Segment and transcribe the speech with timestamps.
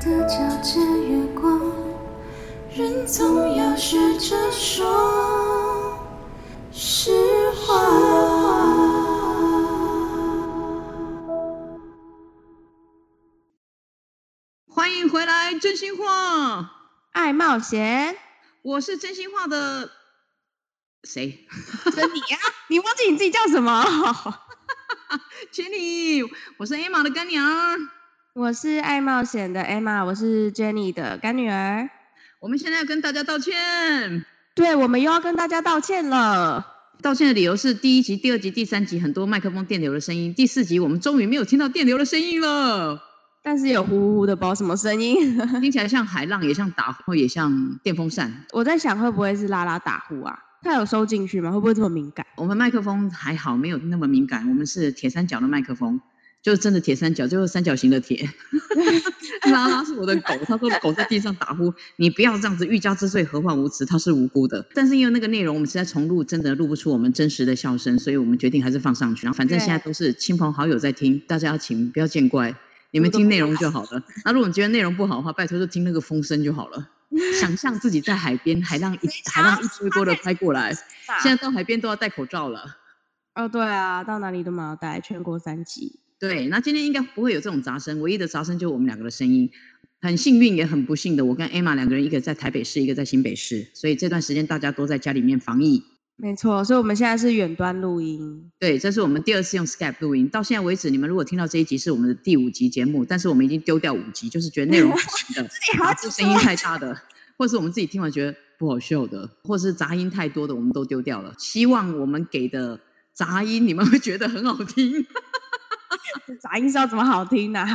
[0.00, 1.60] 的皎洁月光，
[2.74, 6.08] 人总要学着说
[6.72, 7.74] 实话。
[14.66, 16.72] 欢迎回来，真心话，
[17.12, 18.16] 爱冒险，
[18.62, 19.90] 我是真心话的
[21.04, 21.46] 谁？
[21.94, 22.38] 真你呀、
[22.68, 23.84] 你忘记你自己叫什么？
[25.52, 26.22] 请你，
[26.56, 27.90] 我是 Emma 的干娘。
[28.32, 31.90] 我是爱冒险的 Emma，我是 Jenny 的干女儿。
[32.38, 36.64] 我们现在要跟大家道歉，对，我们又要跟大家道歉了。
[37.02, 43.02] 道歉的理由是第一集、第二集、第三集很多麦克风电流的声音，第四集我们终于没有听到电流的声音了，
[43.42, 45.36] 但是有呼呼呼的，不知道什么声音。
[45.60, 48.44] 听起来像海浪，也像打呼，也像电风扇。
[48.52, 50.38] 我在想，会不会是拉拉打呼啊？
[50.62, 51.50] 它有收进去吗？
[51.50, 52.24] 会不会这么敏感？
[52.36, 56.00] 我们麦克风还好，没有那么敏感，我们是铁三角的麦克风。
[56.42, 58.28] 就是真的铁三角，就是三角形的铁。
[59.50, 63.84] 拉拉是我的狗，他说狗在地上打呼，你不要这样子，欲加之罪，何患无辞？
[63.84, 64.66] 它是无辜的。
[64.74, 69.26] 但是因为那个内容我们实在重录，真的录不出我们真实的笑声，所以我们决定还是放上去。
[69.26, 72.54] 然后反正现在都是亲朋好友在听，大家请不要见怪，
[72.90, 74.02] 你们听内容就好了。
[74.24, 76.88] 那如果你觉得内容不好的话，拜托就听那个风声就好了。
[77.40, 80.72] 想象自己在海边，海浪一海浪一波一波的拍过来，
[81.22, 82.76] 现在到海边都要戴口罩了。
[83.34, 85.98] 哦，对啊，到哪里都要戴，全国三级。
[86.20, 89.50] 对，那今天应该不会有这种杂声，唯一的杂声就是我们两个的声音。
[90.02, 95.82] 很幸运也很不幸的，我跟 Emma 两个人，一个在台北市，一个在新北市，所以这段时间大家都在家里面防疫。
[96.16, 98.50] 没错，所以我们现在是远端录音。
[98.58, 107.00] 对，这是我们第二次用 Skype 录音，到现在为止，你们如果听到这一集是我们的第五集节目，但是我们已经丢掉五集，就是觉得内容不行的，打字声音太大的，
[107.38, 111.34] 或是我们自己听完觉得不好笑的，或是杂音太多的，我们都丢掉了。
[111.38, 112.80] 希望我们给的
[113.14, 115.06] 杂音你们会觉得很好听。
[116.40, 117.66] 杂音是要怎么好听呢、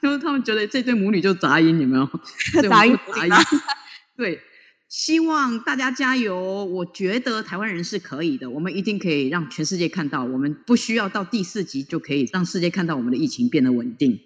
[0.00, 2.06] 就是他们觉得这对母女就杂音，有没有？
[2.60, 3.32] 对杂音杂音。
[4.16, 4.40] 对，
[4.88, 6.64] 希望大家加油。
[6.64, 14.20] 我觉得台湾人是可以的，我们一定可以让全世界看到，我们不需要到第四集就可以让世界看到我们的疫情变得稳定。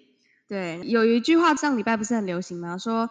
[0.47, 2.77] 对，有一句话上礼拜不是很流行吗？
[2.77, 3.09] 说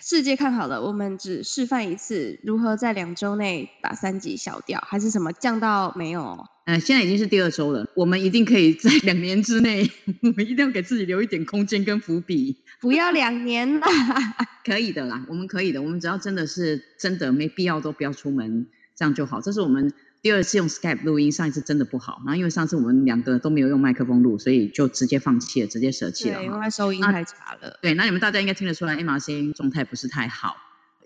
[0.00, 6.46] 世界看好了，我们只示范一次如何在两周内把三级消掉，还是什么降到没有哦？
[6.64, 9.90] 呃，现在已经是第二周了，我们一定可以在两年之内，
[10.22, 12.56] 我们一定要给自己留一点空间跟伏笔。
[12.80, 13.86] 不要两年啦！
[14.64, 18.66] 可以的啦，我们可以的，我们只要真的是真的没必要都不要出门，
[18.96, 19.40] 这样就好。
[19.40, 19.92] 这是我们
[20.22, 26.60] 第二次用 Skype 录音，上一次真的不好，然后因为上次我们两个都没有用麦克风录，所以就直接放弃了，直接舍弃了对，因。
[26.60, 27.76] 为收音那太差了。
[27.82, 30.56] 对，那你们大家应该听得出来，Emma 声音状态不是太好，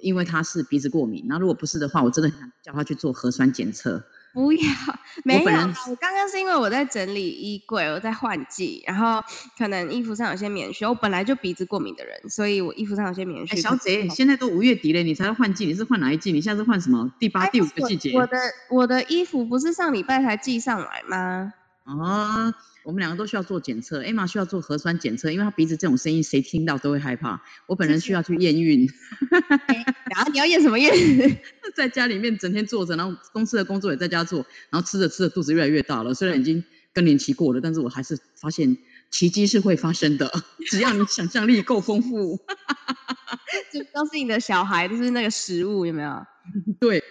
[0.03, 1.25] 因为她是鼻子过敏。
[1.29, 4.05] 那如果不是的话，我真的很想叫她去做核酸检测。
[4.37, 4.69] 不要，
[5.25, 5.51] 没有。
[5.51, 9.25] 我刚刚是因为我在整理衣柜，我在换季，然后
[9.57, 10.87] 可能衣服上有些棉絮。
[10.87, 13.63] 我本来就鼻子过敏的人，所以我衣服上有些棉哎，絮。
[13.63, 16.33] 小姐，现在都五月底了，你才要换季，你是换哪一季？
[16.33, 17.11] 你现在是换什么？
[17.19, 18.13] 第八、哎第五个季节？
[18.13, 18.37] 我的
[18.69, 21.55] 我的衣服不是上礼拜才寄上来吗？
[21.85, 22.53] 哦，
[22.87, 27.43] 我们两个都需要做检测，Emma 需要做核酸检测，因为她鼻子这种声音，谁听到都会害怕。
[27.67, 28.89] 我本人需要去验孕，
[30.15, 30.95] 然后你要验什么验？
[31.75, 36.15] 在家里面整天坐着，然后公司的工作也在家做，然后吃着吃着肚子越来越大了。
[36.15, 36.63] 虽然已经
[36.95, 38.77] 更年期过了，但是我还是发现
[39.11, 40.33] 奇迹是会发生的，
[40.71, 42.39] 只要你想象力够丰富。
[43.73, 46.25] 就都是你的小孩，就是那个食物有没有？
[46.79, 47.03] 对，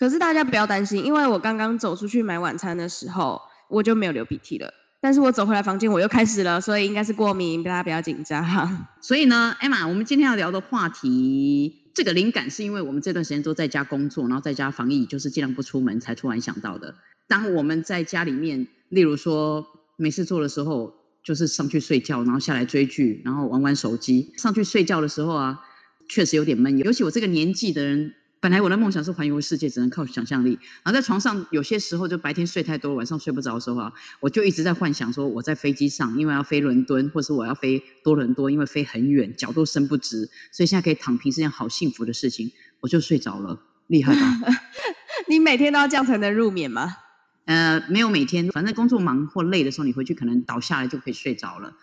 [0.00, 3.40] 可是大家不要担心，因为我刚刚走出去买晚餐的时候，
[3.70, 4.74] 我就没有流鼻涕了。
[5.02, 8.86] 但是我走回来房间，我又开始了，所以应该是过敏，大家不要紧张。
[9.02, 16.94] 所以呢，Emma，我们今天要聊的话题，这个灵感是因为我们这段时间都在家工作，然后在家防疫，就是尽量不出门，才突然想到的。
[17.26, 24.32] 当我们在家里面，例如说没事做的时候，就是上去睡觉，然后下来追剧，然后玩玩手机。
[24.36, 25.64] 上去睡觉的时候啊，
[26.08, 28.14] 确实有点闷，尤其我这个年纪的人。
[28.42, 30.58] 本来我的梦想是环游世界，只能靠想象力。
[30.82, 42.50] 然后在床上，有些时候就白天睡太多，晚上睡不着的时候啊，我就一直在幻想说，我在飞机上，因为要飞伦敦，或是我要飞多伦多，因为飞很远，脚都伸不直，所以现在可以躺平是件好幸福的事情，
[42.80, 44.38] 我就睡着了，厉害吧？
[45.28, 46.96] 你每天都要这样才能入眠吗？
[47.44, 51.74] 呃，没有每天，反正工作忙或累的时候，你回去可能倒下来就可以睡着了。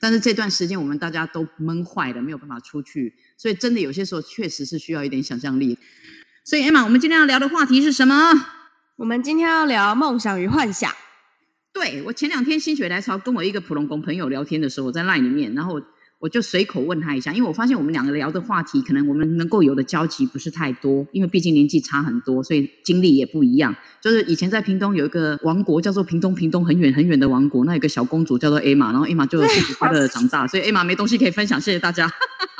[0.00, 5.78] 但是这段时间我们大家都闷坏了，没有办法出去，所以真的有些时候确实是需要一点想象力。
[6.44, 8.14] 所以 Emma，我们今天要聊的话题是什么？
[8.96, 10.92] 我们今天要聊梦想与幻想。
[11.72, 15.80] 对我前两天心血来潮跟我一个普龙宫朋友聊天的时候，我在 LINE 里面，然后
[16.24, 23.76] 我就随口问他一下，因为我发现我们两个聊的话题，可能我们能够有的交集不是太多，因为毕竟年纪差很多，所以经历也不一样。
[24.00, 32.10] 就是以前在屏东有一个王国叫做屏东，屏东很远很远的王国，那有个小公主叫做 Emma，然后 Emma 就幸福快乐的长大，所以 Emma 没东西可以分享，谢谢大家。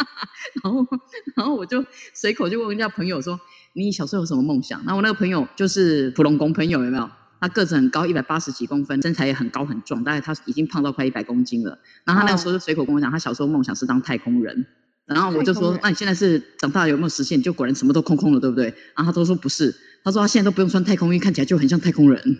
[0.62, 0.87] 然后
[1.34, 3.40] 然后我就随口就问人家朋友说，
[3.72, 4.81] 你小时候有什么梦想？
[4.81, 7.08] 然后我那个朋友就是普龙宫朋友有没有？
[7.46, 11.79] 他个子很高，一百八十几公分，身材也很高很壮，大概他已经胖到快一百公斤了。
[12.05, 14.67] 然后他那个时候就随口跟我讲，他小时候梦想是当太空人。
[15.05, 17.43] 然后我就说，那你现在是长大有没有实现？
[17.43, 18.75] 就果然什么都空空了，对不对？
[18.96, 22.38] 然后他都说不是，他说他现在都不用穿太空衣，看起来就很像太空人，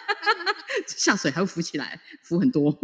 [0.86, 2.78] 下水还会浮起来，浮很多。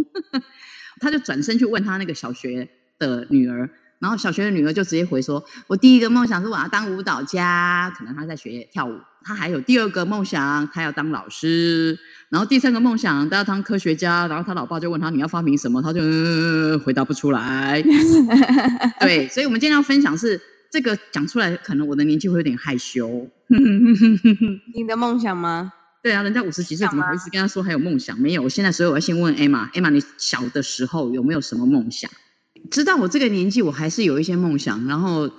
[1.00, 3.68] 他就转身去问他那个小学的女儿。
[3.98, 8.98] 然后小学的女儿就直接回说：“我第一个梦想是我要当舞蹈家，可能她在学跳舞。
[9.24, 11.98] 她还有第二个梦想，他要当老师。
[12.28, 14.26] 然后第三个梦想，他要当科学家。
[14.26, 16.00] 然后他老爸就问他你要发明什么，他就
[16.80, 17.82] 回答不出来。
[19.00, 20.40] 对，所以我们今天要分享是
[20.70, 23.28] 这个讲出来，可能我的年纪会有点害羞。
[24.74, 25.72] 你的梦想吗？
[26.02, 28.18] 对啊，人家五十几岁怎么好意思跟他说还有梦想？
[28.18, 28.48] 没有。
[28.48, 32.10] 现在所以我要先问 Emma，Emma，你小的时候有没有什么梦想？”
[32.70, 35.30] 知道我这个年纪，我还是有一些梦想，然后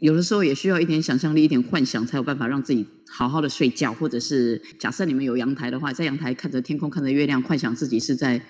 [0.00, 3.92] 有的时候也需要一点想象力、一点幻想，才有办法让自己好好的睡觉。
[3.94, 8.42] 或者是假设你们有阳台的话，在阳台看着天空、看着月亮，幻想自己是在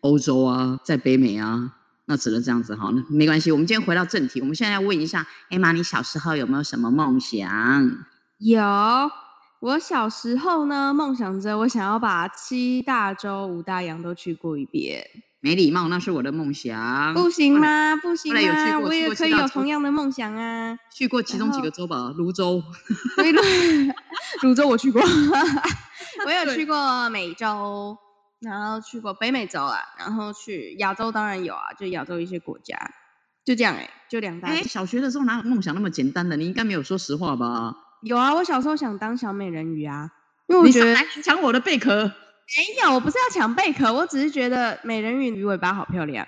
[0.00, 1.74] 欧洲啊，在北美啊，
[2.06, 2.90] 那只能这样子哈。
[2.94, 8.04] 那没关系，我们今天回到正题，我们现在要问一下，艾玛，你小时候有没有什么梦想？
[8.38, 8.62] 有，
[9.60, 15.06] 我小时候呢，梦想着我想要把七大洲五大洋都去过一遍。
[15.44, 17.12] 没礼貌，那是我的梦想。
[17.12, 17.96] 不行吗？
[18.00, 18.78] 不行吗？
[18.80, 20.78] 我也可以有同样的梦想啊。
[20.90, 22.64] 去过其中几个州吧，泸州。
[24.40, 25.02] 泸州我去过，
[26.24, 27.98] 我有去过美洲，
[28.40, 32.78] 然后去过北美洲啊，然后去亚洲当然有啊，就亚洲一些国家，
[33.44, 34.48] 就这样哎，就两大。
[34.48, 36.38] 哎，小学的时候哪有梦想那么简单的？
[36.38, 37.76] 你应该没有说实话吧？
[38.00, 40.08] 有啊，我小时候想当小美人鱼啊，
[40.46, 42.10] 因为我觉得抢我的贝壳。
[42.46, 46.26] 没有，我不是要抢贝壳，我只是觉得美人鱼鱼尾巴好漂亮。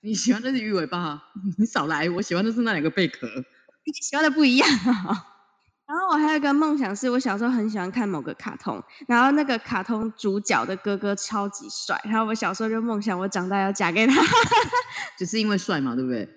[0.00, 1.22] 你喜欢的是鱼尾巴，
[1.58, 3.26] 你少来，我喜欢的是那两个贝壳。
[3.84, 4.68] 你喜欢的不一样。
[5.86, 14.14] 然后我还有一个梦想，是我小时候很喜欢看某个卡通，然后那个卡通主角的哥哥超级帅，然后我小时候就梦想我长大要嫁给他。
[15.18, 16.28] 只是因为帅嘛，对不对？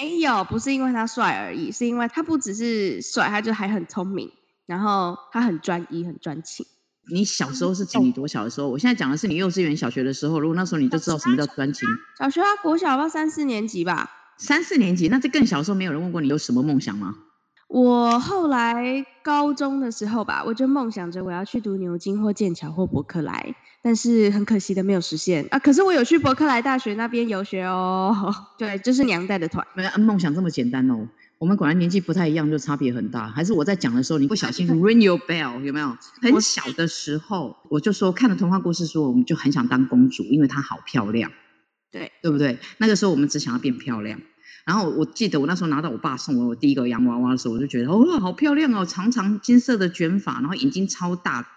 [0.00, 4.32] 没有，不是因为他帅而已，是因为他不只是帅，他就还很聪明，
[4.66, 6.66] 然后他很专一，很专情。
[7.10, 8.68] 你小时候是几你多小的时候？
[8.68, 10.40] 我现在讲的是你幼稚园、小学的时候。
[10.40, 11.88] 如果那时候你就知道什么叫专情。
[12.18, 14.10] 小学啊，国小吧，三四年级吧。
[14.38, 17.14] 三四年级，那在更小的时候，没有人问过你有什么梦想吗？
[17.68, 25.58] 我后来高中的时候吧，我就梦想着我要去读牛津或剑桥或伯克莱，但是很可惜的没有实现啊。
[25.60, 28.34] 可是我有去伯克莱大学那边游学哦。
[28.58, 29.64] 对，就是娘带的团。
[29.74, 31.06] 没有，梦想这么简单哦。
[31.40, 33.30] 我们果然年纪不太一样，就差别很大。
[33.30, 35.96] 还是我在讲的时候，你不小心 ring your bell 有没有？
[36.20, 41.32] 很小的时候，我就说看了童话故事书，我们就很想当公主，因为她好漂亮。
[41.90, 42.58] 对，对不对？
[42.76, 44.20] 那个时候我们只想要变漂亮。
[44.66, 51.48] 然后我记得我那时候拿到我爸送我我第一个洋娃娃的时候，我就觉得哦，好漂亮哦，长长金色的卷发，然后眼睛超大。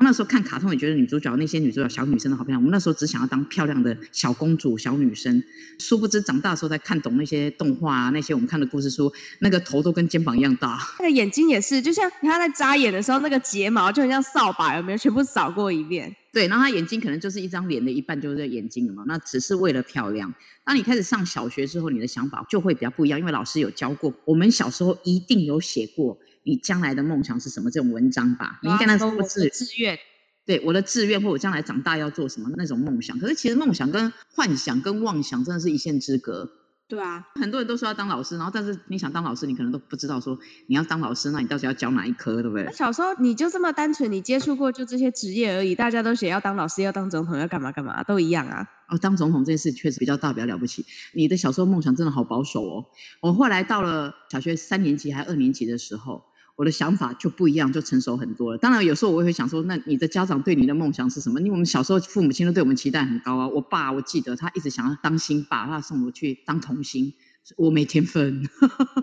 [0.00, 5.42] 那时候看卡通也觉得女主角那些女主角小女生都好漂亮，我们那时候只想要当漂亮的小公主、小女生，
[5.78, 16.16] 殊不知长大的时候才看懂那些动画啊，那些我们看的故事书，那个头都跟肩膀一样大，那个眼睛也是，就像她在眨眼的时候，那个睫毛就很像扫把，有没有全部扫过一遍？
[16.32, 20.34] 对，然后她眼睛可能就是一张脸的一半就是眼睛了嘛，那只是为了漂亮。
[20.64, 28.60] 当你开始上小学之后，你的想法就会比较不一样，因为老师有教过，我们小时候一定有写过你将来的梦想是什么这种文章吧？
[28.62, 29.98] 你应该那时候是志愿。
[30.46, 36.50] 对我的志愿或我将来长大要做什么那种梦想，可是其实梦想跟幻想跟妄想真的是一线之隔。
[36.88, 42.72] 对啊，很多人都说要当老师，然后但是你想当老师，你可能都不知道说你要当老师，那你到底要教哪一科，对不对？
[42.72, 48.66] 小时候你就这么单纯，你接触过就这些职业而已，大家都写要当老师，要当总统，要干嘛干嘛，都一样啊。
[48.88, 50.86] 哦，当总统这件事确实比较大，比较了不起。
[51.12, 52.86] 你的小时候梦想真的好保守哦。
[53.20, 56.24] 我后来到了小学三年级还二年级的时候。
[56.58, 58.58] 我的想法就不一样，就成熟很多了。
[58.58, 61.38] 当然，有时候我也会想说，那你的家长对你的梦想是什么？
[61.38, 63.46] 因为我们小时候父母亲都对我们期待很高啊。
[63.46, 67.14] 我爸，我记得他一直想要当星爸，他送我去当童星，
[67.56, 68.42] 我没天分。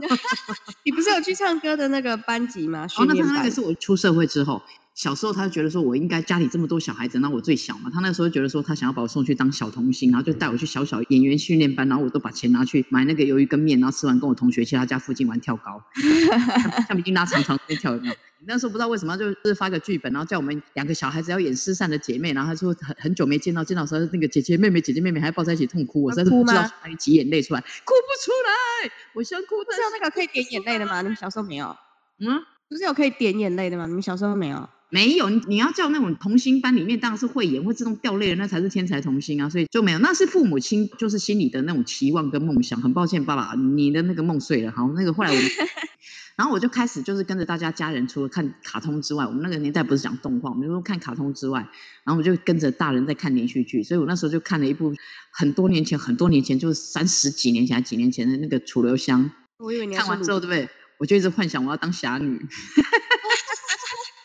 [0.84, 2.88] 你不是有去唱歌的那个班级吗？
[2.98, 4.62] 哦，那那个是我出社会之后。
[4.96, 7.92] 小时候他就觉得说，我应该家里这么多小孩子，那我最小嘛。
[7.94, 15.84] 他那时候觉得说，他想要把我送去当小童星，然后就带我去小小演员训练班，然后我都把钱拿去买那个鱿鱼跟面，然后吃完跟我同学去他家附近玩跳高，
[16.88, 18.16] 橡皮筋拉长长那跳有没有？
[18.48, 29.56] 那时候不知道为什么就是发个剧本，然后叫我们两个小孩子要演失散的姐妹，然后他说很很久没见到，见到时候那个姐姐妹妹姐姐妹妹还抱在一起痛哭，我真的不知道哪里挤眼泪出来，哭不出来，我想哭。
[29.70, 31.02] 是那个可以点眼泪的吗？
[31.02, 31.76] 你们小时候没有？
[32.20, 33.88] 嗯，不是有可以点眼泪的吗？
[33.88, 34.70] 你们小时候没有？
[34.96, 42.82] 没有，你你要叫那种童星班里面当然是会演会自动掉泪的，那才是天才童星啊，所以就没有，那是父母亲就是心里的那种期望跟梦想。
[42.82, 44.72] 很抱歉，爸爸，你的那个梦碎了。
[44.72, 45.44] 好，那个后来我们，
[46.38, 51.68] 然后我就开始就是跟着大家家人，除了看卡通之外，我们那个年代不是讲动画，我们就看卡通之外，
[52.06, 54.94] 然后我就跟着大人在看连续剧，所以我那时候就看了一部
[55.30, 59.26] 很多年前很多年前，就是三十几年前、几年前的那个《楚留香》。
[59.58, 60.70] 我以为你看完之后，说对不对？
[60.98, 62.40] 我就一直幻想我要当侠女。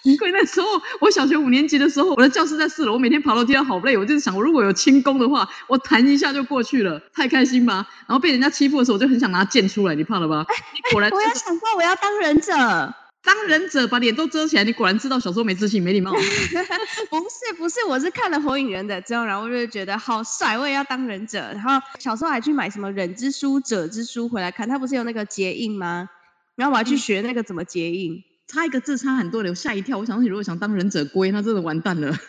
[0.02, 0.66] 因为那时候
[1.00, 3.96] 我小学五年级的时候，我的教室在四楼，我每天爬楼梯都好累。
[3.96, 7.86] 我就是想，我如果有轻功的话，我弹一下就过去了，太开心吧？
[8.06, 10.46] 然后被人家欺负的时候，我就很想拿剑出来，你怕了吧？
[10.74, 12.52] 你果然我有想过我要当忍者，
[13.22, 16.12] 当忍者把脸都遮起来，你果然知道小时候没自信、没礼貌。
[17.10, 21.40] 不是不是，我是看了《火影忍者》之后，然后我就觉得好帅，我也要当忍者。
[21.52, 26.08] 然后小时候还去买什么忍之书、者之书回来看，它不是有那个结印吗？
[26.56, 28.24] 然后我还去学那个怎么结印。
[28.50, 29.96] 差一个字差很多了，我吓一跳。
[29.96, 32.12] 我想说，你如果想当忍者龟，那真的完蛋了。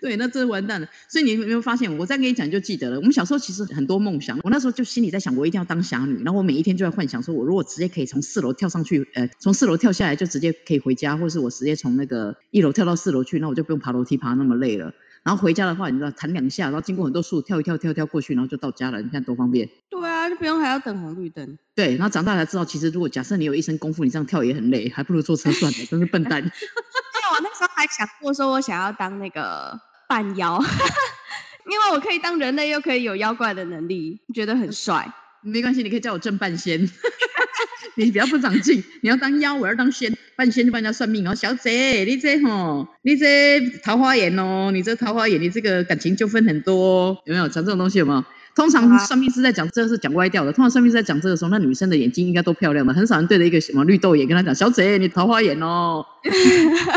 [0.00, 0.88] 对，那真的完蛋了。
[1.08, 2.96] 所以你有没有发现，我再跟你讲就记得了。
[2.96, 6.22] 我们小时候其实很多梦想，我那时候就心里在想，我一定要当侠女。
[6.22, 14.94] 然后我每一天就在幻想，说我如果直接可以从四楼跳上去，呃，从四楼跳下来就直接可以回家，或是我直接从那个一楼跳到四楼去，那我就不用爬楼梯爬那么累了。
[15.22, 19.02] 然后回家的话，你知道弹两下，然后经过很多树，跳一跳，跳一跳过去，然后就到家了。
[19.02, 19.68] 你看多方便。
[19.90, 21.58] 对啊，就不用还要等红绿灯。
[21.74, 26.40] 对，然后长大才知道，其实如果假设你有一身功夫，你这样跳也很累，还不如坐车算了，真是笨蛋。
[26.42, 26.50] 因为
[27.36, 30.58] 我那时候还想过，说我想要当那个半妖，
[31.70, 35.12] 因为我可以当人类，又可以有妖怪的能力，觉得很帅。
[35.42, 36.88] 没关系，你可以叫我郑半仙。
[38.04, 41.34] 你不要不长进，你要当妖，我要当仙，半仙就帮人家算命哦。
[41.34, 47.48] 小姐，你这吼，你这桃花眼哦，你这桃花眼，你这个感情纠纷很多，有没有？
[47.48, 48.24] 讲这种东西有没有？
[48.56, 56.04] 通常算命师在讲这个是讲歪掉的，通常算命师在讲这个时候，那女生的眼睛应该都漂亮的，很少人对着一个什么绿豆眼跟她讲，小姐，你桃花眼哦。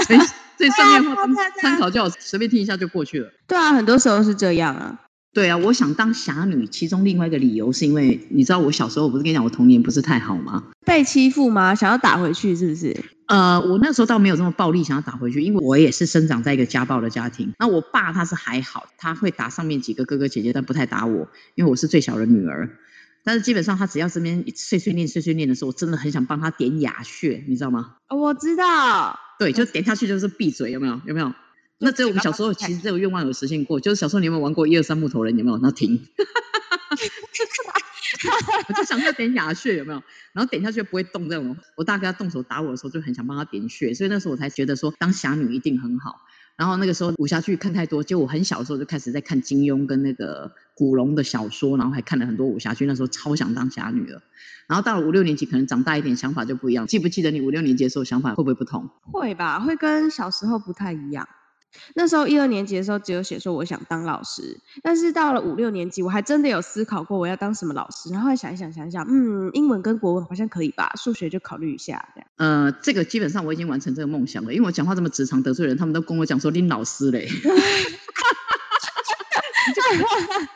[0.07, 0.19] 所以
[0.57, 1.27] 所以上面话
[1.61, 3.29] 参考就好，随便听一下就过去了。
[3.47, 5.01] 对啊，很多时候是这样啊。
[5.33, 10.63] 对啊，我想当侠女，其中另外一个理由是因为你知道我小时候我不是跟你讲我童年不是太好吗？
[10.85, 11.73] 被欺负吗？
[11.73, 12.95] 想要打回去是不是？
[13.25, 17.51] 呃，我那时候倒没有这么暴力，想要打回去，因为我也是生长在一个家暴的家庭。
[17.57, 22.69] 那我爸他是还好，他会打上面几个哥哥姐姐，但不太打我，因为我是最小的女儿。
[23.23, 27.95] 但是基本上他只要这边碎碎念碎碎念的时候，我真的很想帮他点哑穴，你知道吗？
[28.09, 31.01] 哦我知道，对，就点下去就是闭嘴，有没有？
[31.05, 31.33] 有没有？
[31.79, 35.37] 那只有我们小时候，其实这个愿望有实现过，就是小时候你有没有玩过一二三木头人？
[35.37, 35.57] 有没有？
[35.57, 35.99] 然后停，
[38.69, 40.01] 我就想要点哑穴，有没有？
[40.33, 41.57] 然后点下去不会动这种。
[41.75, 46.21] 我大哥要动手打我的时候，就很想帮他点穴，所以那时候我才觉得说当侠女一定很好。
[46.55, 52.85] 然后那个时候武侠剧看太多，就我很小的时候就开始在看金庸跟那个古龙的小说，然后还看了很多武侠剧。
[52.85, 54.21] 那时候超想当侠女了。
[54.67, 56.87] 然后到了五六年级，可能长大一点，想法就不一样。
[56.87, 58.89] 记不记得你五六年级的时候想法会不会不同？
[59.11, 61.27] 会吧，会跟小时候不太一样。
[61.95, 72.27] 那时候一二年级的时候，只有写说我想当老师，但是到了五六年级，我还真的有思考过我要当什么老师，然后还想一想，想一想，嗯，英文跟国文好像可以吧，数学就考虑一下这样。
[72.37, 77.27] 呃，这个基本上我已经完成这个梦想了，因为我讲话这么直肠得罪人，他们都跟我讲说林老师嘞，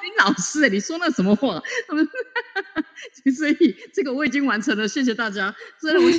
[0.02, 1.62] 林老师哎，你说那什么话？
[1.88, 2.08] 他们，
[3.36, 5.56] 所以这个我已经完成了，谢谢大家。
[5.80, 6.10] 虽然我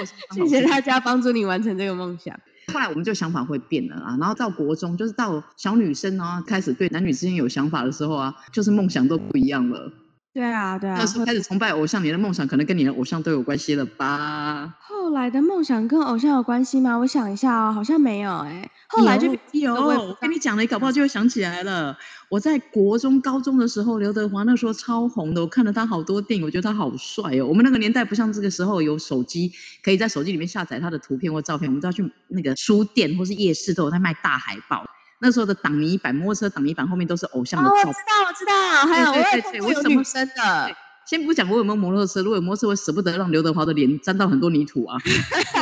[0.00, 2.38] 我谢谢大家帮助你完成这个梦想。
[2.76, 9.90] 后来我们就想法会变了啊，然后到国中，就是到小女生啊，开始对男女之间有想法的时候啊，就是梦想都不一样了。
[10.36, 10.96] 对啊，对啊。
[10.98, 14.76] 那时候开始崇拜偶像，你的梦想可能跟你的偶像都有关系了吧？
[14.80, 16.98] 后来的梦想跟偶像有关系吗？
[16.98, 21.96] 我想一下哦，好像没有哎、后来就有，我跟你讲了，你搞不好就会想起来了。
[22.28, 27.46] 我在国中、高中的时候，刘德华那时候超红的，我看了他好多电影，我觉得他好帅哦。
[27.46, 29.50] 我们那个年代不像这个时候有手机，
[29.82, 34.84] 可以在手机里面下载他的图片或照片，我们都要去那个书店或是夜市都有在卖大海报。
[35.20, 37.94] 那时候的挡泥板、摩托车挡泥板后面都是偶像的哦，我照片。
[37.94, 38.52] 知道，我知道，
[38.92, 44.98] 还有我对对也有对我怎么女生的，先不讲我有没有摩托车，如果有摩托车，我舍不得让刘德华的脸沾到很多泥土啊。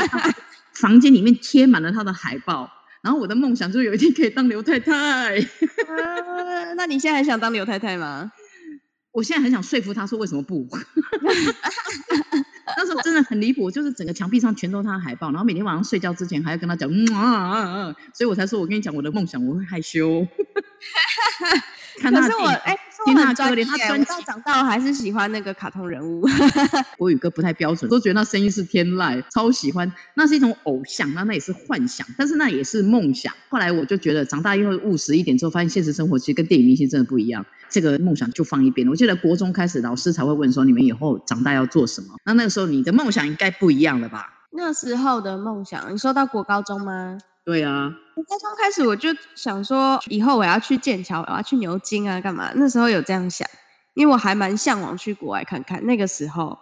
[0.75, 2.69] 房间里面贴满了他的海报，
[3.01, 4.93] 然后我的梦想就是有一天可以当刘太太。
[5.37, 8.33] 呃那你现在还想当刘太太吗？
[9.13, 10.67] 我现在很想说服他说为什么不。
[12.77, 20.27] 那时候真的很离谱，就是整个墙壁上全都是他的海报，然后每天晚上睡觉之前还要跟他讲，嗯啊啊啊，所以我才说我跟你讲我的梦想，我会害羞。
[22.01, 26.27] 看可他是我哎，可是听他的歌连他专我到长大我还是喜欢那个卡通人物。
[26.99, 29.93] 国语歌不太标准，都觉得那声音是天籁，超喜欢。
[30.15, 33.33] 那是一种偶像，那那也是幻想，但是那也是梦想。
[33.49, 37.47] 后来我就觉得长大以后务实一点之后，发现现实生活其实跟电影明星真的不一样。
[37.75, 38.87] 这个梦想就放一边。
[38.87, 42.15] 我记得国中开始，老师才会问说你们以后长大要做什么。
[42.25, 44.47] 那那个时候你的梦想应该不一样了吧？
[44.53, 47.19] 那时候的梦想，你说到国高中吗？
[47.45, 52.53] 对啊，我高中开始我就想说，以后我要去剑桥，我要去牛津啊，干嘛？
[52.55, 53.49] 那时候有这样想，
[53.95, 55.85] 因为我还蛮向往去国外看看。
[55.85, 56.61] 那个时候，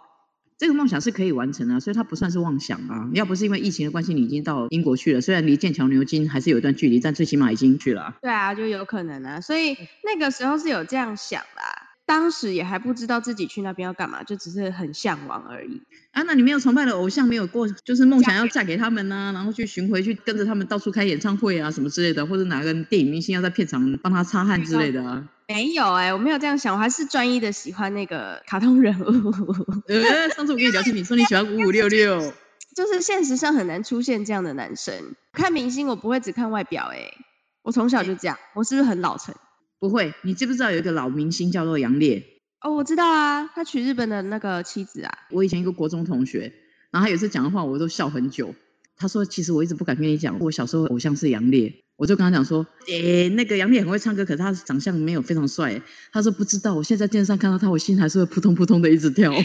[0.63, 3.09] 这个梦想是可以完成啊，所以它不算是妄想啊。
[3.11, 8.15] 要不是因为疫情的关系，你已经到英国去了，虽然离剑桥、牛津还是有一段距离，但最起码已经去了。
[8.21, 9.41] 对啊，就有可能啊。
[9.41, 11.89] 所以那个时候是有这样想啦。
[12.05, 15.81] 当时也还不知道自己去那边要干嘛，就只是很向往而已。
[16.11, 25.27] 啊，那你没有崇拜的偶像，没有过就是梦想要嫁给他们呢，然后去巡回去跟着他们到处开演唱会啊什么之类的，或者哪个电影明星要在片场帮他擦汗之类的啊？
[25.53, 29.31] 没有哎，我没有这样想，我还是专一的喜欢那个 卡通人物。
[29.87, 32.19] 呃，上次我跟你聊天，你说你喜欢五五六六，
[32.75, 35.15] 就是现实上很难出现这样的男生。
[35.31, 37.13] 看明星我不会只看外表，哎，
[37.61, 39.35] 我从小就这样，我是不是很老成？
[39.79, 42.23] 不会，你知不知道有一个老明星叫做杨烈？
[42.61, 45.11] 哦，我知道啊，他娶日本的那个妻子啊。
[45.29, 46.51] 我以前一个国中同学，
[46.89, 48.55] 然后他有一次讲的话，我都笑很久。
[48.95, 55.81] 他说：“其实我一直不敢跟你讲，我小时候偶像是杨烈。”我就跟他讲说：“诶，那个杨幂很会唱歌，可是他长相没有非常帅。”
[56.11, 59.31] 他说：“不知道，我现在在电视上看到他，我心还是会扑通扑通的一直跳。”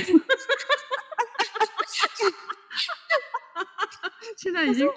[4.38, 4.88] 现在已经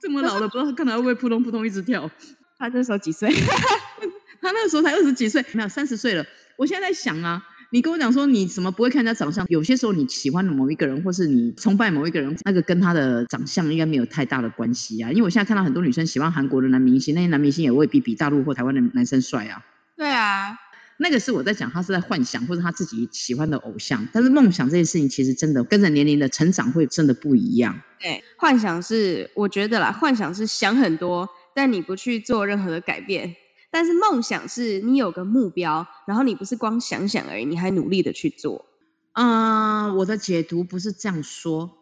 [0.00, 2.10] 这么老了，不知道他看到会不会扑通扑通一直跳。
[2.58, 3.28] 他那时候几岁？
[4.40, 6.24] 他那个时候才二十几岁，没有三十岁了。
[6.56, 15.10] 我现在在想啊，你跟我讲说你怎么不会看人家长相，有些时候你喜欢的某一个人，或是你崇拜某一个人，那个跟他的长相应该没有太大的关系啊。
[15.10, 19.64] 因为我现在看到很多女生喜欢韩国的男明星，那些男明星也未必比大陆或台湾的男生帅啊。
[19.96, 20.56] 对啊，
[20.98, 27.80] 那个是我在讲，他是在幻想或者他自己喜欢的偶像，但是梦想这件事情其实真的跟着年龄的成长会真的不一样。
[28.00, 33.34] 对，幻想是我觉得啦，幻想是想很多，但你不去做任何的改变。
[33.74, 38.66] 但是梦想是你有个目标，然后你不是光想想而已，你还努力的去做。
[39.14, 41.78] 嗯，我的解读不是这样说。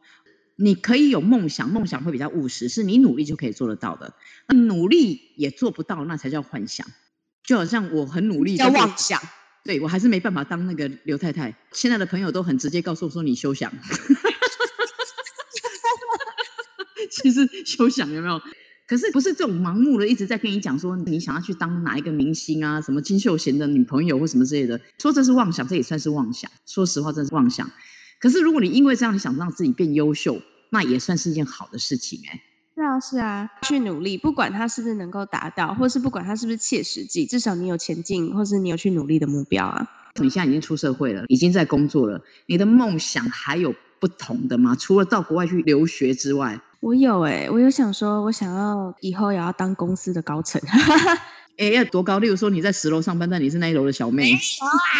[0.57, 4.15] 你可以有梦想，梦想会比较务实，是你努力就可以做得到的。
[4.49, 6.87] 那努力也做不到，那才叫幻想。
[7.45, 9.21] 就好像我很努力，叫妄想。
[9.63, 11.55] 对我还是没办法当那个刘太太。
[11.73, 13.71] 现在的朋友都很直接告诉我说你休想。
[17.11, 18.41] 其实休想有没有？
[18.89, 26.51] 可是不是这种盲目的一直在跟你讲说你想要去当哪一个明星啊，什么金秀贤的女朋友或什么之类的，说这是妄想，这也算是妄想。
[26.67, 27.71] 说实话，这是妄想。
[28.21, 32.43] 可是如果你因为这样你想让自己变优秀，那也算是一件好的事情哎。
[32.75, 39.89] 是啊，是啊，去努力，不管他是不是能够达到，或是不管他是不是切实际，至少你有前进，或是你有去努力的目标啊。
[40.21, 44.77] 你现在已经出社会了，已经在工作了，你的梦想还有不同的吗？
[44.77, 46.61] 除了到国外去留学之外？
[46.83, 50.61] 我有哎，我有想说，我想要以后也要当公司的高层。
[51.57, 52.19] 哎，要多高？
[52.19, 54.37] 例如说你在十楼上班，但你是那一楼的小妹。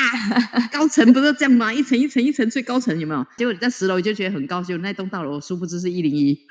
[0.71, 1.75] 高层不是这样吗？
[1.75, 3.27] 一层一层一层最高层有没有？
[3.37, 6.47] 结果你在十楼你就觉得很高兴，那栋大楼殊不知是一零一。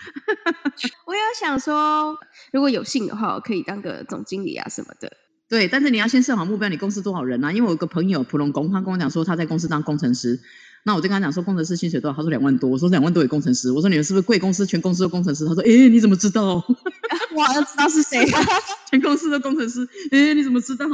[1.07, 2.17] 我有想说，
[2.51, 5.13] 如果有幸的话，我可以当个总经理啊什么的。
[5.47, 7.53] 对，但是你要先设好目标，你公司多少人啊？
[7.53, 10.41] 因为我有个朋友普龙工，他跟我讲说他在公司当工程师。
[10.83, 12.15] 那我就跟他讲说，工程师薪水多少？
[12.17, 12.69] 他说两万多。
[12.69, 13.71] 我说两万多给工程师。
[13.71, 14.65] 我说你们是不是贵公司？
[14.65, 15.45] 全公司的工程师？
[15.45, 16.55] 他说，哎，你怎么知道？
[17.35, 18.25] 我要知道是谁。
[18.89, 20.87] 全公司的工程师，哎，你怎么知道？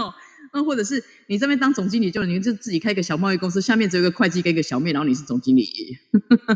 [0.53, 5.97] 那或者是你这边当总经理，就你就自己开一个小贸易公司，下面只有一个会计跟一个小妹，然后你是总经理。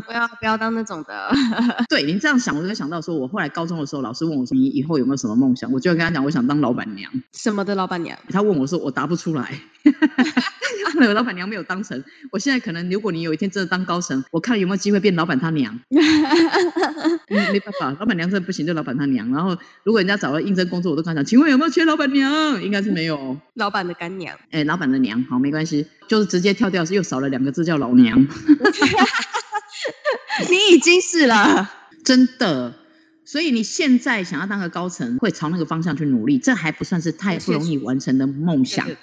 [0.06, 1.30] 不要不要当那种的。
[1.88, 5.70] 对你这样想，我就想到说，我后来高中的时候，老师问我说，你以后有没有什么梦想？
[5.72, 7.10] 我就跟他讲，我想当老板娘。
[7.32, 8.18] 什么的老板娘？
[8.30, 9.60] 他问我说，我答不出来。
[10.94, 15.80] 那个老板娘没有当成，我现在可能，如果你有一天真的当高层，我看有没有机会变老板他娘。
[17.28, 19.30] 没办法，老板娘真的不行，就老板他娘。
[19.32, 22.62] 然后如果人家找了应征工作，我都跟他讲，请问有没有缺老板娘？
[22.62, 23.38] 应该是没有。
[23.54, 28.26] 老板的干娘，哎，老板的娘，好，没关系，就是直接跳掉，又少了两个字叫老娘。
[30.48, 31.70] 你已经是了，
[32.04, 32.74] 真的。
[33.24, 38.86] 所以你现在想要当个高层，会朝那个方向去努力，这还不算是太不容易完成的梦想。
[38.86, 38.96] 对，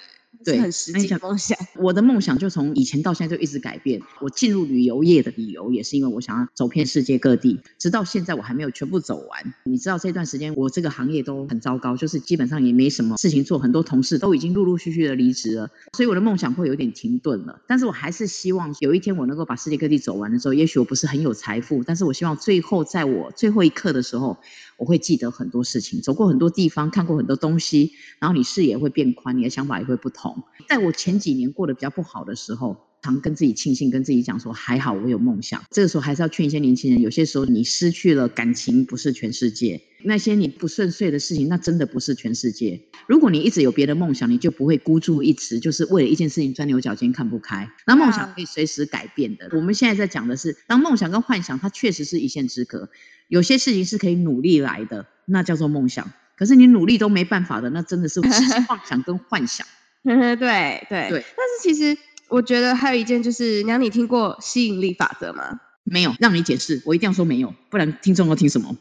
[0.60, 1.58] 很实际梦想。
[1.76, 4.00] 我的梦想就从以前到现在就一直改变。
[4.20, 9.54] 我进入旅游业的理由也是因为我想要走遍世界各地，直到现在我还没有全部走完。
[9.64, 17.60] 你知道这段时间我这个行业都很糟糕，就是基本上也没什么事情做，很多同事都已经陆陆续续的离职了，所以我的梦想会有点停顿了。
[17.66, 24.38] 但是我还是希望有一天我能够把世界各地走完的时候，也许我不是很有财富，但是我希望最后在我最后一刻的时候，
[24.78, 30.29] 我会记得很多事情，走过很多地方，看过很多东西，然后你视野会变宽，你的想法也会不同。
[30.68, 35.62] 在我前几年过得比较不好的时候，常跟自己庆幸，跟自己讲说还好我有梦想。
[35.70, 42.82] 这个时候还是要劝一些年轻人，有些时候你失去了感情不是全世界，那些你不顺遂的事情，那真的不是全世界。
[43.06, 47.70] 如果你一直有别的梦想，你就不会孤注一掷，就是为了一件事情钻牛角尖看不开。
[47.86, 49.48] 那梦想可以随时改变的。
[49.52, 52.90] 我们现在在讲的是，当梦想跟幻想，它确实是一线之隔。
[53.28, 56.12] 有些事情是可以努力来的，那叫做梦想。
[56.36, 58.20] 可是你努力都没办法的，那真的是
[58.68, 59.66] 妄 想跟幻想。
[60.04, 61.24] 对对对。
[61.36, 61.96] 但是其实。
[62.30, 65.58] 我觉得还有一件就是，娘，你听过吸引力法则吗？
[65.82, 68.76] 没有，让你解释，我一定要说没有，不然听众要听什么？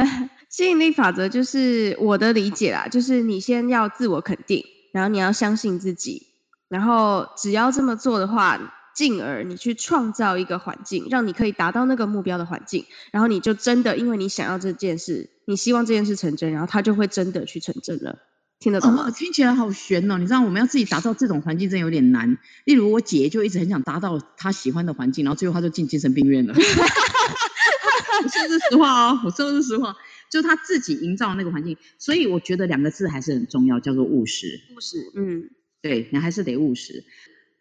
[0.48, 6.28] 吸引力法则就是我的理解啦，就是你先要自我肯定，然后你要相信自己，
[6.70, 18.18] 然后只要这么做的话，进而你去创造一个环境，让你可以达到那个目标的环境，然后你就真的因为你想要这件事，你希望这件事成真，然后它就会真的去成真了。
[18.64, 19.10] 听得懂吗？
[19.10, 20.16] 听起来好悬哦！
[20.16, 22.38] 你知道我们要自己打造这种环境，真有点难。
[22.64, 26.54] 例如我姐就一直很想达到她喜欢的环境，然后最后她就进精神病院了。
[26.54, 29.94] 我说的是实话哦，我说的是实话，
[30.32, 31.76] 就是她自己营造那个环境。
[31.98, 34.62] 所以我觉得两个字还是很重要，叫做务实。
[34.74, 35.50] 务实，嗯，
[35.82, 37.04] 对你还是得务实。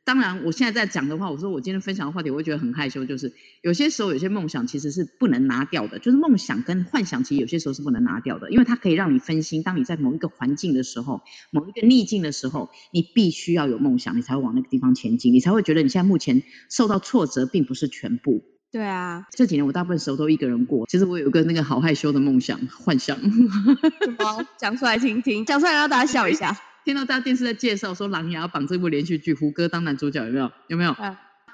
[0.06, 3.06] 当然，我现在在讲的话，我说我今天分享的话题，我会觉得很害羞。
[3.06, 5.98] 就是有些时候，有些梦想其实是不能拿掉的。
[5.98, 9.64] 就是梦想跟幻想，其实有些时候是不能拿掉的，因为它可以让你分心。
[9.64, 18.44] 当你在某一个环境的时候，某一个逆境的时候，你必须要有梦想，你才会往那个地方前进，你才会觉得你现在目前受到挫折并不是全部。
[18.72, 20.86] 对啊，这几年我大部分时候都一个人过。
[20.88, 23.30] 其实我有一个那个好害羞的梦想幻想，什
[24.20, 24.46] 么？
[24.58, 26.60] 讲出来听听，讲出来让大家笑一下。
[26.84, 30.52] 听到大家电视在介绍说《琅琊榜》这部连续剧，胡歌当男主角，有没有？
[30.68, 30.94] 有没有？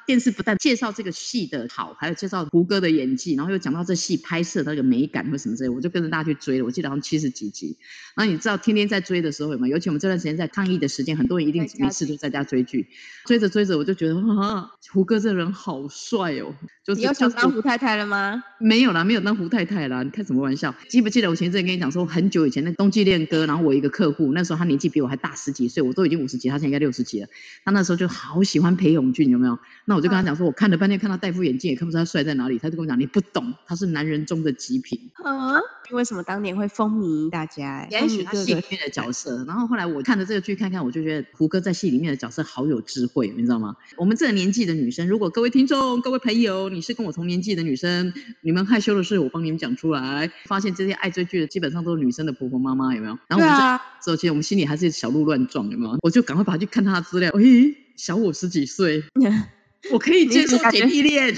[0.09, 6.65] 电视不但介绍这个戏的好，还有介绍胡歌的演技，然后又讲到这戏拍摄的那个美感或什么之类，我就跟着大家去追了。
[6.65, 7.77] 我记得好像七十几集。
[8.15, 9.67] 然后你知道天天在追的时候有吗？
[9.67, 12.87] 尤其我们这段时间在抗疫的时间，很多人一定没事都在家追剧。
[13.25, 16.55] 追着追着，我就觉得啊，胡歌这人好帅哦！
[16.83, 18.43] 就你要想当胡太太了吗？
[18.59, 20.01] 没有啦，没有当胡太太啦。
[20.01, 20.73] 你开什么玩笑？
[20.87, 27.27] 记不记得我前阵跟你讲说，很久以前那冬季恋歌，然后我一个客户，那时候他年纪比我还大十几岁，我都已经五十几，他现在应该六十几了。
[27.63, 29.59] 他那时候就好喜欢裴勇俊，有没有？
[29.85, 32.57] 那我就跟他讲说，我看了半天，看到戴副眼镜，也看不出他帅在哪里。
[32.57, 34.97] 他就跟我讲，你不懂，他是男人中的极品。
[35.21, 35.59] 啊？
[35.91, 37.85] 为什么当年会风靡大家？
[37.91, 39.43] 也许他戏里面的角色。
[39.45, 43.75] 然后后来我看了这个剧，看看我就觉得胡歌在戏里面的角色好有智慧，你知道吗？
[43.97, 50.31] 我们这个年纪的女生，如果各位听众、各位朋友，你是跟我同年纪的女生，你们害羞的事，我帮你们讲出来。
[50.45, 53.17] 发现这些爱追剧的基本上都是女生的婆婆妈妈，有没有？
[53.27, 55.97] 然后我们这时候，我们心里还是小鹿乱撞，有没有？
[56.03, 57.31] 我就赶快跑去看他的资料。
[57.31, 59.03] 诶，小我十几岁，
[59.91, 61.27] 我可以接受姐弟恋。
[61.29, 61.31] 我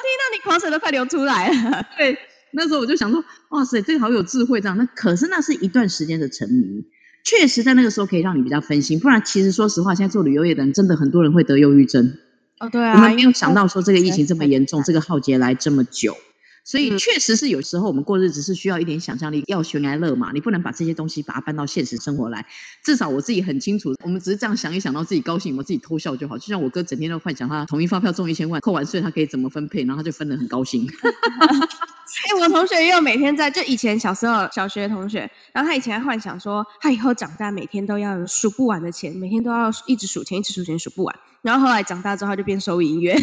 [0.00, 1.86] 听到你口水都快流出来了。
[1.98, 2.16] 对，
[2.52, 4.76] 那时候我就想说，哇塞，这个好有智慧这样。
[4.78, 6.84] 那可是那是一段时间的沉迷，
[7.24, 8.98] 确实在那个时候可以让你比较分心。
[8.98, 12.16] 不然，其实说实话，现在做旅游业的人真的很多人会得忧郁症。
[12.58, 16.16] 哦，对啊，我们没有想到说这个疫情这么严重，这个浩劫来这么久。
[16.64, 22.46] 所以确实是有时候我们过日子是需要一点想象力，要悬崖勒马，你不能把这些东西把它搬到现实生活来。
[22.82, 26.38] 至少我自己很清楚，我们只是这样想一想到自己高兴，我自己偷笑就好。
[26.38, 30.90] 就像我哥整天都幻想他统一发票中一千万，扣完税他可以怎么分配，然后他就分得很高兴。
[32.28, 41.16] 哎，我同学也有每天在，就以前小时候小学同学，然后他以前还幻想说，他以后长大每天都要有数不完的钱，每天都要一直数钱，一直数钱数不完。
[41.42, 43.16] 然后后来长大之后，他就变收银员。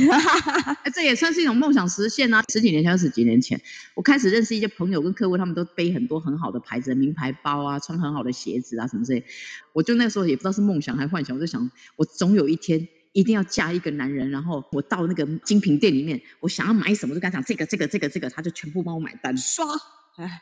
[0.83, 2.43] 哎，这也算是一种梦想实现啊！
[2.51, 3.59] 十几年前，十几年前，
[3.95, 9.23] 我开始认识一些朋友跟客户，他们都背很多很好的牌子名牌包啊，穿很好的鞋子啊什么之类。
[9.73, 12.87] 我就那时候也不知道是梦想还是幻想，我就想，我总有一天。
[13.13, 19.37] 一定要嫁一个男人，然后我到那个精品店里面，我想要买什么就跟他讲这个这个这个这个，他就全部帮我买单。
[19.37, 19.65] 刷，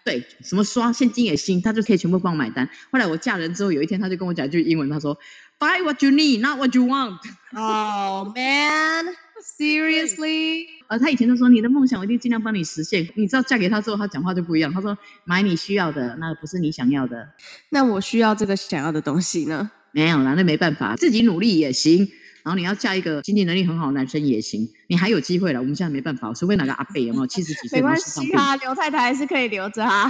[0.03, 2.69] 对，什么刷，现金也行，他就可以全部帮我买单。
[2.91, 5.17] 后来我嫁人之后，有一天他就跟我讲一句英文，他说
[5.59, 7.17] ：“Buy what you need, not what you want。”
[7.55, 9.15] Oh man,
[9.57, 10.65] seriously？
[10.87, 13.09] 呃，他以前都说你的梦想我一定尽量帮你实现。
[13.15, 14.73] 你知道嫁给他之后，他讲话就不一样。
[14.73, 17.29] 他说：“买你需要的，那不是你想要的。”
[17.69, 19.71] 那我需要这个想要的东西呢？
[19.91, 22.11] 没有啦，那没办法，自己努力也行。
[22.49, 25.59] 然后你要嫁一个经济能力很好的男生也行，你还有机会了。
[25.59, 27.77] 我们现在没办法，除非哪个阿贝有没有七十几岁？
[27.77, 30.09] 没关系啊，刘太太还是可以留着啊。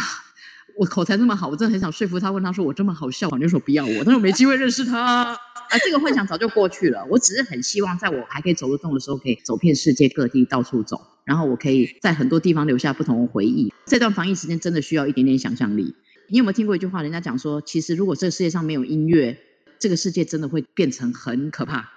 [0.76, 5.32] 我口才这么好，我真的很想说服他，问他说我这么好笑，你就说不要我，但是我没机会认识他。
[5.32, 7.06] 啊，这个幻想早就过去了。
[7.10, 13.72] 我只是很希望在我还可以走得动的时候，可以走遍世界各地，到处走，然后我可以在很多地方留下不同的回忆。
[13.86, 15.94] 这段防疫时间真的需要一点点想象力。
[16.30, 17.00] 你有没有听过一句话？
[17.02, 19.38] 人家讲说，其实如果这个世界上没有音乐，
[19.78, 21.90] 这个世界真的会变成很可怕。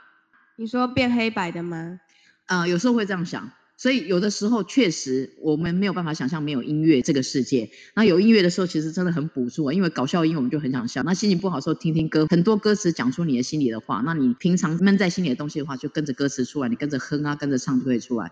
[0.58, 2.00] 你说变黑白的吗？
[2.46, 3.52] 呃，有时候会这样想。
[3.78, 7.72] 所以有的时候确实我们没有办法想象没有音乐这个世界。
[7.96, 11.02] 那有音乐的时候，其实真的很补助啊，因为搞笑音我们就很想笑。
[11.02, 14.04] 那心情不好的时候听听歌，很多歌词讲出你的心里的话。
[14.06, 18.32] 那你平常闷在心里的东西的话，就跟着歌词出来，你跟着哼啊，跟着唱就会出来。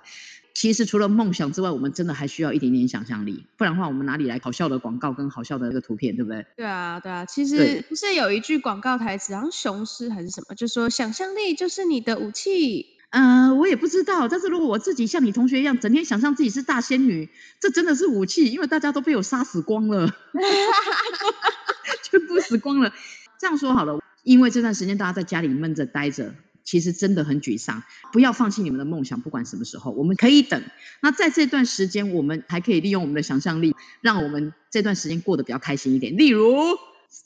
[0.59, 6.45] 其实除了梦想之外，我们真的还需要一点点想象力，不然的话，我们哪里来好笑的广告跟好笑的那个图片，对不对？
[6.57, 12.87] 对啊，对啊，其实不是有一句广告台词，好像雄狮还是什么，就说想象力就是你的武器。
[13.11, 17.29] 呃，我也不知道，但是如果我自己像你同学一样，整天想象自己是大仙女，
[17.61, 20.13] 这真的是武器，因为大家都被我杀死光了
[22.03, 22.91] 全部死光了。
[23.39, 26.35] 这样说好了，因为这段时间大家在家里闷着待着，
[26.69, 27.81] 其实真的很沮丧。
[28.13, 30.61] 不要放弃你们的梦想，不管什么时候，我们可以等。
[31.01, 36.15] 那在这段时间，我们还可以利用我们的想象力，让我们这段时间过得比较开心一点。
[36.15, 36.77] 例如，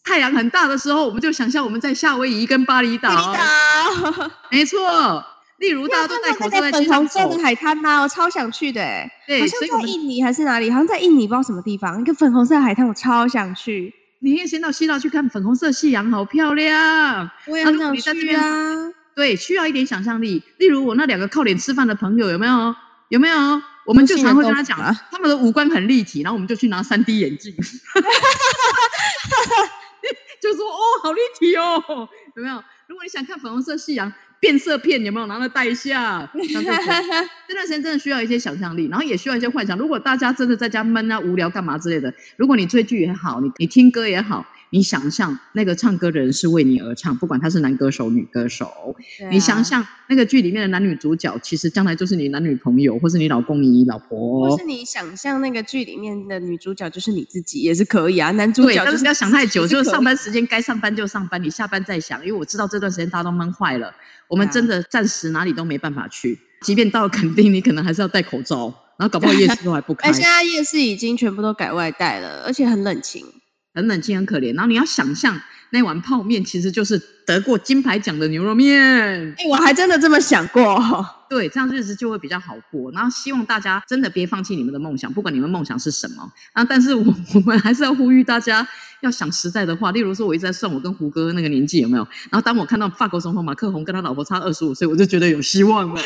[0.06, 5.26] 太阳很大的时候，我们就想象我们在夏威夷跟巴厘岛，岛，没错。
[5.60, 8.02] 例如，大家都戴口罩在街上粉红色的，海滩吗？
[8.02, 10.72] 我超想去的欸，对，好像在印尼还是哪里？
[10.72, 13.94] 好像在印尼，不知道什么地方，一个粉红色的海滩，我超想去。
[14.20, 17.30] 你可以先到希腊去看粉红色夕阳，好漂亮。
[17.48, 18.90] 我也很想去啊。
[19.16, 20.44] 对，需要一点想象力。
[20.58, 22.76] 例如我那两个靠脸吃饭的朋友，有没有？
[23.10, 23.62] 有没有？
[23.86, 27.54] 我们就常会跟他讲都是人豆腐，他们的五官很立体，然后我们就去拿三 D 眼镜，
[30.42, 32.64] 就说哦，好立体哦，有没有？
[32.88, 35.26] 如果你想看粉红色夕阳变色片，有没有？
[35.28, 39.78] 拿来戴一下，这段时间真的需要一些想象力，然后也需要一些幻想。
[39.78, 54.08] 如果大家真的在家闷啊、无聊干嘛之类的，如果你追剧也好，你你听歌也好，你想象那个唱歌的人是为你而唱，不管他是男歌手、女歌手，对你想啊，象那个剧里面的男女主角，其实将来就是你男女朋友，或是你老公、你老或
[54.50, 54.66] 婆是。
[54.66, 58.32] 你想象那个剧里面的女主角就是你自己，也是可以啊。
[58.32, 62.26] 男主，角就是但是不要想太久，是就是上班时间该上班就上班，你下班再想。
[62.26, 63.94] 因为我知道这段时间大家都闷坏了，
[64.28, 70.14] 我们真的暂时哪里都没办法去，即便到了垦丁，你可能还是要戴口罩，然后搞不好夜市都还不开 哎，。
[70.14, 73.28] 现在夜市已经全部都改外带了，而且很冷清。
[73.74, 74.54] 很冷清，很可怜。
[74.56, 80.80] 然后你要想象那碗泡面其实就是得过金牌奖的牛肉面，哎，我还真的这么想过。
[81.30, 82.92] 对，这样日子就会比较好过。
[82.92, 86.32] 然后希望大家真的别放弃你们的梦想，不管你们梦想是什么。
[86.52, 88.68] 啊，但是我我们还是要呼吁大家
[89.02, 89.92] 要想实在的话。
[89.92, 92.08] 例如说，我一直在算我跟胡歌那个年纪有没有。
[92.30, 96.00] 然后当我看到法国总统马克宏跟他老婆差二十五岁，我就觉得有希望了，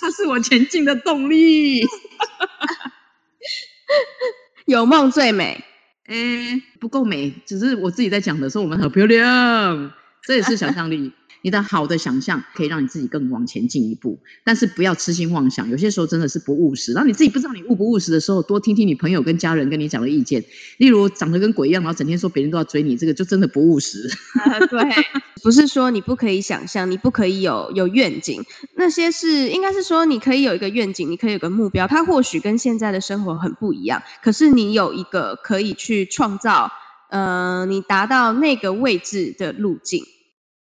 [0.00, 1.86] 他 是我前进的动力。
[4.66, 5.64] 有梦最美。
[6.12, 11.10] 哎，不够美，只是我自己在讲的时候，我们好漂亮，这也是想象力。
[11.42, 16.92] 你的好的想象可以让你自己更往前进一步，但是不要痴心妄想，有些时候真的是不务实。
[16.92, 20.44] 然后你自己不知道你务不务实的时候，多听听你朋友跟家人跟你讲的意见。
[20.78, 24.08] 例如长得跟鬼一样，然后整天说别人都要追你，这个就真的不务实。
[24.40, 24.80] 啊，对，
[25.42, 28.44] 不是说你不可以想象，你不可以有有愿景，
[28.76, 36.70] 那些是应该是说你可以有一个愿景，你可以有个目标，它或许跟现在的生活很不一样，可是你有一个可以去创造，
[37.10, 40.04] 呃，你达到那个位置的路径。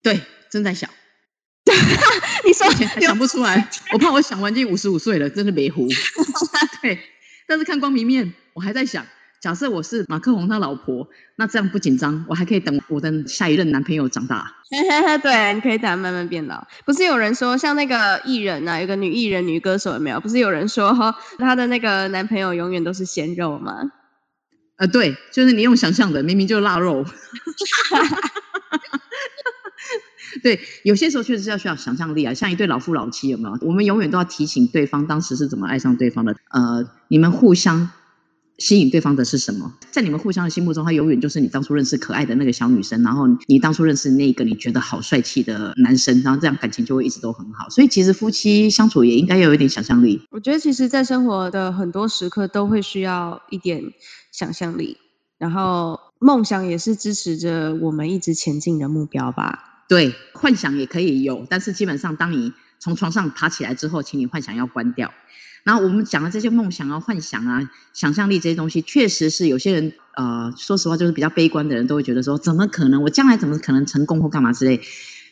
[0.04, 0.22] 对，
[0.56, 0.90] 正在想，
[2.46, 2.66] 你说
[3.02, 5.86] 想不出来， 我怕我想完就五十五岁了，真的没糊。
[6.82, 6.98] 对，
[7.46, 9.06] 但是看光明面，我还在想，
[9.42, 14.54] 假设我是马克宏他老婆，那这样不紧张，我还可以等我的下一任男朋友长大。
[15.22, 16.66] 对，你可以等他慢慢变老。
[16.86, 20.22] 不是有人说，像那个艺人啊，有个女艺人、女歌手，有没有？
[20.22, 23.74] 不是有人说哈，她的那个男朋友永远都是鲜肉吗？
[24.78, 27.06] 呃，对，就是你用想象的，明明就是腊肉。
[30.44, 33.58] 对，有些时候确实是要需要想象力啊，像一对老夫老妻，有没有？
[33.62, 36.36] 我们永远都要提醒对方当时是怎么爱上对方的。
[36.52, 37.90] 呃，你们互相
[38.58, 39.74] 吸引对方的是什么？
[39.92, 47.70] 在你们互相的心目中，他永远就是你当初认识可爱的那个小女生，然后你当初认识那个你觉得好帅气的男生，然后这样感情就会一直都很好。
[47.70, 50.22] 所以其实夫妻相处也应该要有一点想象力。
[50.32, 53.84] 我觉得其实，在生活的很多时刻都会需要一点
[54.32, 54.98] 想象力，
[55.38, 59.75] 然后梦想也是支持着我们一直前进的目标吧。
[59.88, 65.14] 对，幻想也可以有，但是基本上当你从床上爬起来之后，请你幻想要关掉。
[65.64, 73.02] 然后我们讲的这些梦想啊、幻想啊、想象力这些东西，确实是有些人呃，说实话就是比较悲观的人都会觉得说，怎么可能？
[73.02, 74.82] 我将来怎么可能成功或干嘛之类？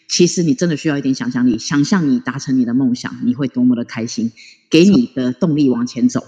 [0.08, 4.32] 其实你真的需要一点想象力，想象你达成你的梦想，你会多么的开心，
[4.70, 6.24] 给你的动力往前走，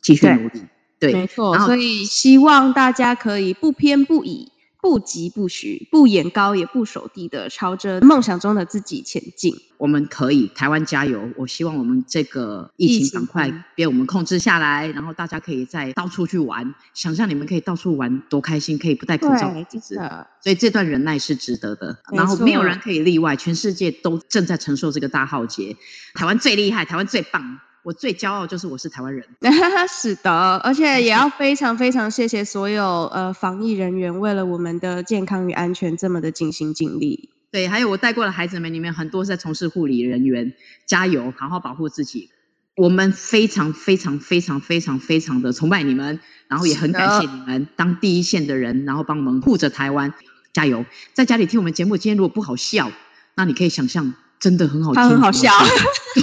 [0.00, 0.62] 继续努力。
[0.98, 4.50] 对，没错，所以希望大家可以不偏不倚、
[4.82, 9.54] 不疾不徐、不眼高也不守低的朝着梦想中的自己前进。
[9.76, 11.30] 我们可以，台湾加油！
[11.36, 16.74] 我希望我们这个疫疫情情赶快嗯被我们控制下来，然后大家可以再到处去玩。
[16.92, 18.78] 想象你们可以到处玩，多开心！
[18.78, 19.94] 可以不戴口罩对，日子，
[20.42, 21.98] 所以这段忍耐是值得的。
[22.12, 25.76] 然后没有人可以例外，全世界都正在承受这个大浩劫。
[26.14, 29.26] 台湾最厉害，台湾最棒，我最骄傲就是我是台湾人。
[29.88, 37.30] 是的，而且也要非常非常谢谢所有呃防疫人员，为了我们的健康与安全这么的尽心尽力。
[37.50, 40.54] 对，还有我带过的孩子们里面，很多是在从事护理人员，
[40.86, 42.30] 加油，好好保护自己。
[42.76, 50.14] 我们非常非常非常非常非常的崇拜你们，然后也很感谢你们当第一线的人，然后帮我们护着台湾，
[50.52, 50.86] 加油！
[51.12, 52.92] 在家里听我们节目，今天如果不好笑，
[53.34, 55.50] 那你可以想象，真的很好听，很好笑。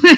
[0.01, 0.17] 对，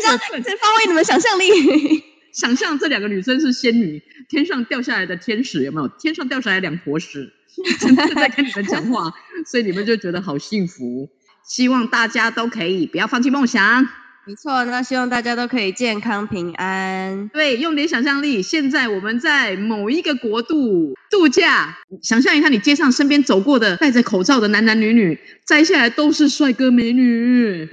[0.00, 2.02] 想象，这发挥你们想象力。
[2.32, 5.88] 想象这两个女生是仙女，天上掉下来的天使，有没有？
[5.88, 7.30] 天上掉下来两坨屎，
[7.78, 9.12] 真的在跟你们讲话，
[9.46, 11.10] 所以你们就觉得好幸福。
[11.44, 13.86] 希望大家都可以不要放弃梦想。
[14.24, 17.28] 没错，那希望大家都可以健康平安。
[17.34, 18.40] 对，用点想象力。
[18.40, 25.18] 现在我们在某一个国度度假，想象一下，你街上身边走过的戴着口罩的男男女女，
[25.52, 27.68] 摘下来都是帅哥美女，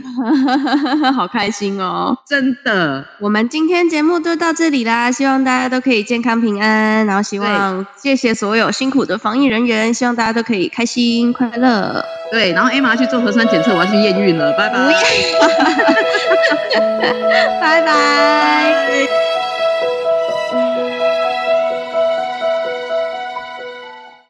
[1.15, 2.13] 好开心哦！
[2.27, 12.03] 真的，我们今天节目就到这里啦，希望大家都可以健康平安，然后希望谢谢所有辛苦的防疫人员，希望大家都可以开心快乐。
[12.33, 14.75] 对，然后 Emma 去做核酸检测，我要去验孕了，拜拜。
[17.61, 19.28] 拜拜。